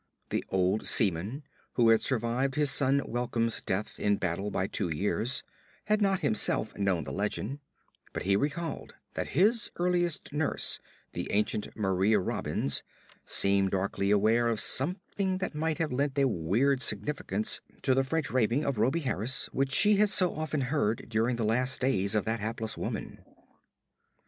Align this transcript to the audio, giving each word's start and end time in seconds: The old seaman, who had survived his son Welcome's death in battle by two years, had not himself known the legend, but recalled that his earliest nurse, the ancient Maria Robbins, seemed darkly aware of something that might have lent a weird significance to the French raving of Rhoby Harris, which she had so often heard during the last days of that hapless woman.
The 0.31 0.43
old 0.49 0.87
seaman, 0.87 1.43
who 1.73 1.89
had 1.89 2.01
survived 2.01 2.55
his 2.55 2.71
son 2.71 3.03
Welcome's 3.05 3.61
death 3.61 3.99
in 3.99 4.17
battle 4.17 4.49
by 4.49 4.65
two 4.65 4.89
years, 4.89 5.43
had 5.85 6.01
not 6.01 6.21
himself 6.21 6.75
known 6.75 7.03
the 7.03 7.11
legend, 7.13 7.59
but 8.11 8.25
recalled 8.25 8.95
that 9.13 9.37
his 9.37 9.69
earliest 9.75 10.33
nurse, 10.33 10.79
the 11.11 11.31
ancient 11.31 11.67
Maria 11.77 12.17
Robbins, 12.19 12.81
seemed 13.27 13.69
darkly 13.69 14.09
aware 14.09 14.47
of 14.47 14.59
something 14.59 15.37
that 15.37 15.53
might 15.53 15.77
have 15.77 15.91
lent 15.93 16.17
a 16.17 16.27
weird 16.27 16.81
significance 16.81 17.61
to 17.83 17.93
the 17.93 18.03
French 18.03 18.31
raving 18.31 18.65
of 18.65 18.79
Rhoby 18.79 19.01
Harris, 19.03 19.49
which 19.51 19.71
she 19.71 19.97
had 19.97 20.09
so 20.09 20.33
often 20.33 20.61
heard 20.61 21.05
during 21.09 21.35
the 21.35 21.45
last 21.45 21.79
days 21.79 22.15
of 22.15 22.25
that 22.25 22.39
hapless 22.39 22.75
woman. 22.75 23.23